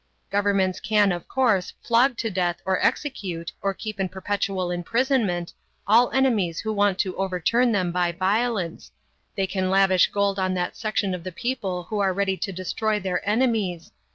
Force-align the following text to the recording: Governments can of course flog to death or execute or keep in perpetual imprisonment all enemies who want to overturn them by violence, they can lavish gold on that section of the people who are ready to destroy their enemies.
Governments 0.31 0.79
can 0.79 1.11
of 1.11 1.27
course 1.27 1.73
flog 1.83 2.17
to 2.17 2.31
death 2.31 2.59
or 2.65 2.83
execute 2.83 3.51
or 3.61 3.71
keep 3.75 3.99
in 3.99 4.09
perpetual 4.09 4.71
imprisonment 4.71 5.53
all 5.85 6.09
enemies 6.09 6.59
who 6.61 6.73
want 6.73 6.97
to 6.97 7.15
overturn 7.17 7.71
them 7.71 7.91
by 7.91 8.11
violence, 8.11 8.91
they 9.37 9.45
can 9.45 9.69
lavish 9.69 10.07
gold 10.07 10.39
on 10.39 10.55
that 10.55 10.75
section 10.75 11.13
of 11.13 11.23
the 11.23 11.31
people 11.31 11.83
who 11.83 11.99
are 11.99 12.13
ready 12.13 12.35
to 12.35 12.51
destroy 12.51 12.99
their 12.99 13.21
enemies. 13.29 13.91